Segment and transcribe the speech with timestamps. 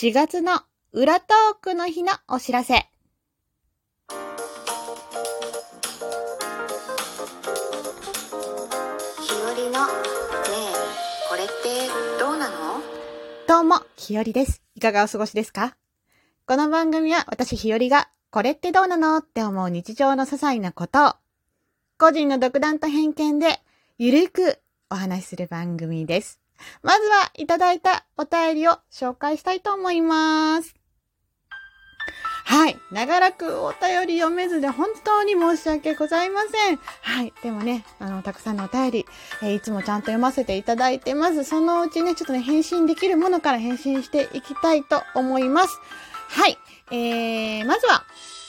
[0.00, 0.60] 4月の
[0.92, 2.74] 裏トークの日のお知らせ。
[2.74, 2.84] 日
[9.42, 10.70] 和のねえ
[11.28, 11.88] これって
[12.20, 12.80] どうなの？
[13.48, 14.62] どうも、ひよりです。
[14.76, 15.76] いかがお過ごしですか？
[16.46, 21.14] この番組は私ひよりが、これってどうなのって思う日常の些細なことを、
[21.98, 23.58] 個人の独断と偏見で、
[23.98, 24.60] ゆるく
[24.90, 26.38] お話しする番組です。
[26.82, 30.74] まずは、いただいたお便りを紹介したいと思います。
[32.48, 32.78] はい。
[32.90, 36.78] 長らくお便り読めずで本当に申し訳ございません。
[37.02, 37.34] はい。
[37.42, 39.06] でもね、あの、たくさんのお便り、
[39.42, 41.44] えーいつもちゃんと読ませていただいてます。
[41.44, 45.78] そのうちね、ちょっとね、返信できるものから返信していきたいと思います。
[46.30, 46.56] はい。
[46.90, 48.04] えー、まずは、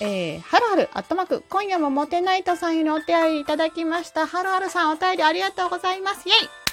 [0.00, 4.26] えー、はるはる、アットマーク、今夜もモテナイトさんよりお便りいただきました。
[4.26, 6.28] はるはるさん、お便りありがとうございます。
[6.28, 6.63] イェイ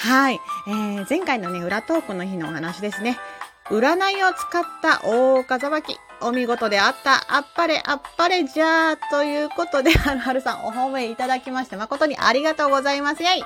[0.00, 0.40] はい。
[0.66, 3.18] えー、前回のね、裏トークの日のお話ですね。
[3.66, 5.98] 占いを使った大岡さばき。
[6.22, 7.36] お見事であった。
[7.36, 8.96] あっぱれ、あっぱれじゃー。
[9.10, 13.22] ということで、 はるはるさんお褒めいただきまして、誠にありがとうございます。
[13.22, 13.44] イェイ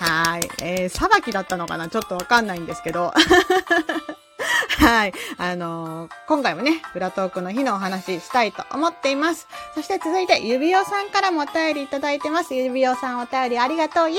[0.00, 0.50] はい。
[0.60, 1.88] えー、さばきだったのかな？
[1.88, 3.12] ちょっとわかんないんですけど。
[4.80, 5.12] はい。
[5.38, 9.46] あのー今回もね、裏トークの日のお話ししたいと思っています。
[9.74, 12.54] そして続いて、指輪さんからもお便りいただいてます。
[12.54, 14.10] 指輪さんお便りありがとう。
[14.10, 14.18] イェイ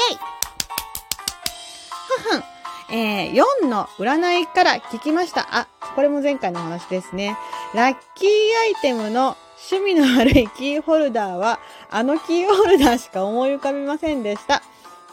[2.20, 2.44] ふふん。
[2.92, 5.48] えー、4の占いから聞きました。
[5.52, 7.38] あ、これも前回の話ですね。
[7.76, 9.38] ラッキーアイテムの
[9.72, 11.60] 趣味の悪いキーホルダーは、
[11.92, 14.64] あのキーホルダーしか思い浮かびませんでした。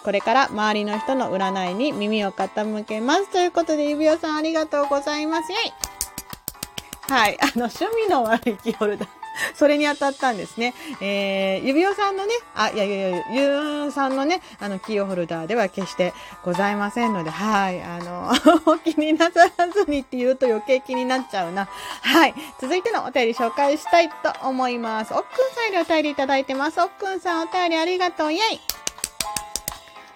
[0.05, 3.31] これから周りの人の占いに耳を傾けます。
[3.31, 5.53] ということで、指輪さんありがとうございます。
[5.53, 7.37] イイはい。
[7.41, 9.16] あの、趣味の悪いキーホルダー。
[9.55, 10.75] それに当たったんですね。
[11.01, 16.13] えー、指輪さんのね、あ、いやいやいや、ゆーんさんのね、あの、キーホルダーでは決して
[16.45, 17.83] ございませんので、はい。
[17.83, 18.33] あの、
[18.67, 21.69] お 気になさらずにって言うと余計気になっちゃうな。
[22.03, 22.35] はい。
[22.61, 25.15] 続いてのお便り紹介したいと思います。
[25.15, 26.81] おっくんさんよりお便りいただいてます。
[26.81, 28.33] おっくんさんお便りありがとう。
[28.33, 28.61] イェイ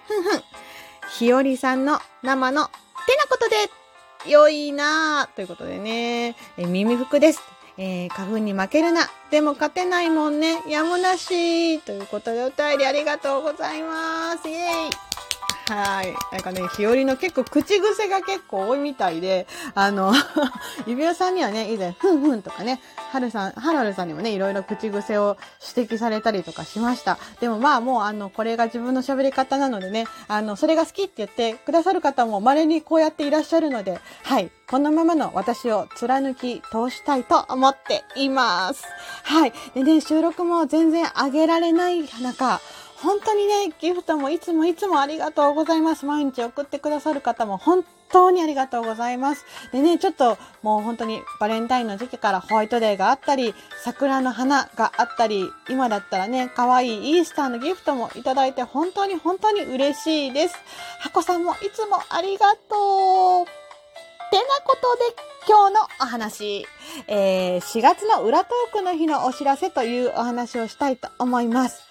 [0.07, 0.43] ふんふん。
[1.09, 3.55] ひよりさんの生のてなことで
[4.25, 7.41] 良いなぁということでね、え耳服です。
[7.83, 9.09] えー、花粉に負けるな。
[9.31, 10.61] でも勝てないもんね。
[10.67, 11.79] やむなし。
[11.79, 14.47] ということでお便りありがとうございます。
[14.47, 16.13] イェイはい。
[16.31, 20.13] なんかね、日和の結構口癖が結構多いみたいで、あの、
[20.85, 22.79] 指輪さんにはね、以前、ふんふんとかね、
[23.11, 25.37] はるさん、はるはるさんにもね、いろいろ口癖を
[25.75, 27.17] 指摘されたりとかしました。
[27.39, 34.51] でもまあもうあの、これが自分の喋り方なのでね、あの、それが好きって言ってくださる方も稀にこうやっていらっしゃるので、はい。
[34.71, 38.85] このままの私を貫き通したいと思っています。
[39.23, 39.53] はい。
[39.73, 42.61] でね、収録も全然上げられない中、
[43.03, 46.05] 本当にね、ギフトもいつもいつもありがとうございます。
[46.05, 49.43] 毎日送ってくださる方も本当にありがとうございます。
[49.73, 53.53] でね、ちょっともう本当にバレンタインの時期からホワイトデーがあったり、
[53.83, 60.55] 桜の花があったり、今だったらね、可愛いイースターのギフトもいただいて本当に本当に嬉しいです。
[61.01, 63.60] 箱さんもいつもありがとう。
[64.31, 65.01] てなことで
[65.45, 66.65] 今日のお話、
[67.07, 71.83] えー、4月の裏トークの日のお知らせというお話をしたいと思います。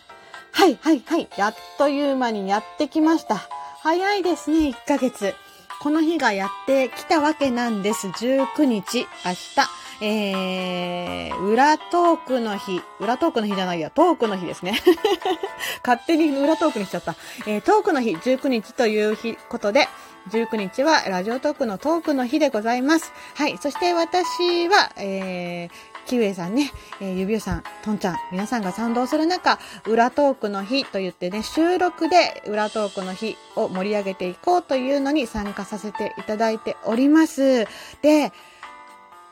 [0.53, 1.29] はい、はい、はい。
[1.37, 3.37] やっという間にやってきました。
[3.83, 5.35] 早いですね、1ヶ月。
[5.83, 8.09] この日がやってきたわけなんです。
[8.09, 9.81] 19日、明日。
[10.03, 12.81] えー、裏トークの日。
[13.01, 14.81] 裏トークの日じゃないや、トークの日ですね。
[15.85, 17.15] 勝手に裏トークにしちゃった。
[17.47, 19.89] えー、トークの日、19日という日、ことで、
[20.29, 23.13] 19日はラジオトークのトークの日でございます。
[23.35, 23.57] はい。
[23.59, 25.71] そして私は、えー、
[26.07, 26.71] キウエさんね、
[27.01, 37.67] えー、指輪さん、トンちゃん、皆さんが賛同する中、裏トークの日と言ってね、収録で裏トークの日を盛り上げていこうというのに参加させていただいております。
[38.03, 38.33] で、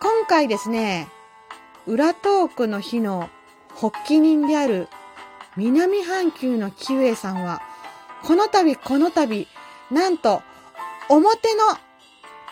[0.01, 1.09] 今回ですね、
[1.87, 3.29] 裏トークの日の
[3.75, 4.89] 発起人である
[5.57, 7.63] 南半球のキウエさんは、
[8.23, 9.49] この度この度、
[9.91, 10.43] なんと、
[11.09, 11.79] 表の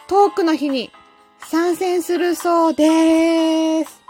[0.09, 0.91] トークの日に
[1.39, 4.03] 参戦するそうです。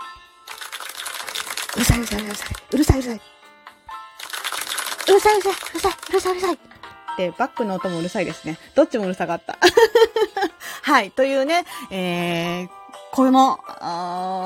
[1.74, 2.48] うるさいうるさいうるさい。
[2.72, 3.20] うるさいうるさい。
[5.08, 5.52] うるさいうるさい。
[5.70, 6.58] うるさいうるさいうるさい。
[7.16, 8.58] で、バックの音もうるさいですね。
[8.74, 9.58] どっちもうるさかった。
[10.82, 11.10] はい。
[11.10, 12.68] というね、えー、
[13.10, 13.58] この、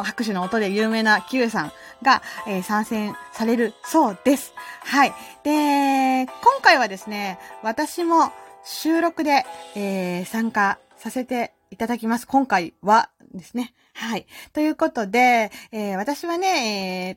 [0.04, 1.72] 拍手の音で有名なキウエさん
[2.02, 4.54] が、えー参戦されるそうです。
[4.84, 5.12] はい。
[5.42, 8.32] で、今回はですね、私も
[8.64, 12.26] 収録で、えー参加させていただきます。
[12.26, 13.74] 今回はですね。
[13.94, 14.26] はい。
[14.52, 17.16] ということで、えー私はね、えー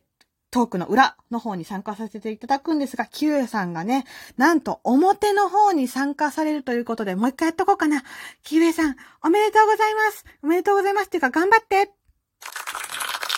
[0.51, 4.05] トークの裏の方に参加させていただくんですが、キウエさんがね、
[4.37, 8.03] なんと表の方に参加されるということで、もう一回やっとこうかな。
[8.43, 10.25] キウエさん、おめでとうございます。
[10.43, 11.91] おめでとうございますっていうか、頑張って。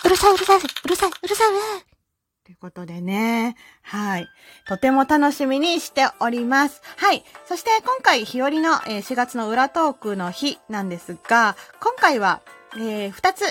[0.04, 1.95] うるさい、うるさい、うるさい、うるさい、
[2.46, 3.56] ということでね。
[3.82, 4.28] はい。
[4.68, 6.80] とても楽しみにしております。
[6.96, 7.24] はい。
[7.44, 12.42] そして今回、日和の、4月の裏トークの日なんですが、今回は、
[12.76, 13.42] えー、2つ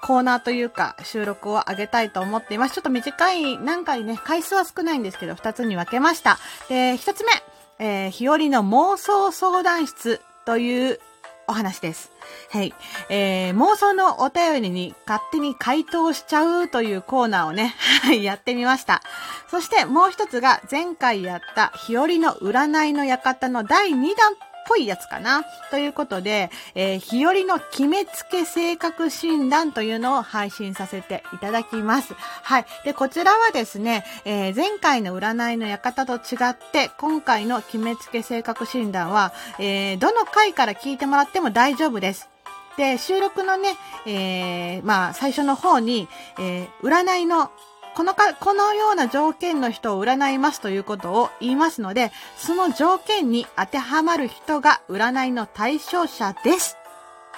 [0.00, 2.74] コーナーというか収録を上げたいと思っています。
[2.74, 6.38] ちょっと短い、何回ね、回数は少ないんですけど、二つに分けました。
[6.68, 7.32] で、一つ目、
[7.80, 11.00] えー、日和の妄想相談室という
[11.52, 12.10] お話です。
[12.50, 12.74] はい。
[13.10, 19.02] えー、妄想のお便りに勝手に回答しちゃうというコーナーをね、はい、やってみました。
[19.50, 24.34] そしてもう一つが前回やった日和の占いの館の第2弾
[24.66, 25.44] ぽいやつかな。
[25.70, 32.14] ということで、えー、日和の決めつけ性格診断というのを配信させていただきます。
[32.14, 32.66] はい。
[32.84, 42.28] で、こちらはですね、えー、前回の占いの館と違って、今回の決めつけ性格診断は、えー、どの回から聞いてもらっても大丈夫です。
[42.76, 43.76] で、収録のね、
[44.06, 47.50] えー、まあ、最初の方に、えー、占いの
[47.94, 56.76] このか、このような条件の人を占いますということを言いますので、その条件に当てはまる人が占いの対象者です。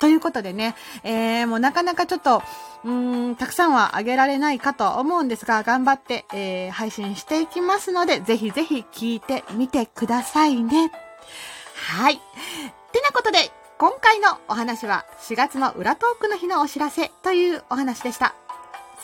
[0.01, 2.43] ということでね、えー、もうなかなかちょっと、
[2.85, 10.91] うーん、たくさんはあげられないかと思うんですが、頑張って、えー、配信していきますので、ぜひぜひ聞いてみてくださいね。
[11.75, 12.17] はい。
[12.93, 18.35] てなことで、今回のお話は4月の裏トークの日のお知らせというお話でした。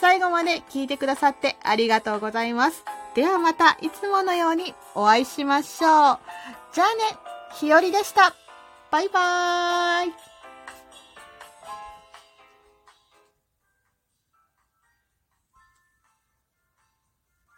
[0.01, 2.85] 最後まで聞いてくださってありがとうございます。
[3.15, 6.19] ではまたいつものようにお会いしましょう。
[6.73, 7.19] じゃあね、
[7.57, 8.35] ひよりでした。
[8.91, 10.30] バイバーイ。